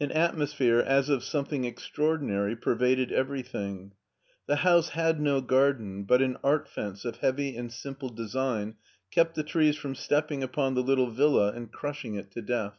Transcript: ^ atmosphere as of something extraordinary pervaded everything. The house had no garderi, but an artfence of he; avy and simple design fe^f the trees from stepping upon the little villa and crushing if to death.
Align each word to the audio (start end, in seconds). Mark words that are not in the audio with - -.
^ 0.00 0.14
atmosphere 0.14 0.78
as 0.78 1.08
of 1.08 1.24
something 1.24 1.64
extraordinary 1.64 2.54
pervaded 2.54 3.10
everything. 3.10 3.90
The 4.46 4.54
house 4.62 4.90
had 4.90 5.20
no 5.20 5.42
garderi, 5.42 6.06
but 6.06 6.22
an 6.22 6.36
artfence 6.44 7.04
of 7.04 7.16
he; 7.16 7.26
avy 7.26 7.56
and 7.56 7.72
simple 7.72 8.10
design 8.10 8.76
fe^f 9.12 9.34
the 9.34 9.42
trees 9.42 9.76
from 9.76 9.96
stepping 9.96 10.44
upon 10.44 10.74
the 10.74 10.82
little 10.84 11.10
villa 11.10 11.50
and 11.50 11.72
crushing 11.72 12.14
if 12.14 12.30
to 12.30 12.40
death. 12.42 12.78